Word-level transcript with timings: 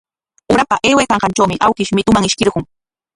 Urapa 0.53 0.79
aywaykanqantrawmi 0.87 1.59
awkish 1.67 1.91
mituman 1.99 2.29
ishkirqun. 2.31 2.67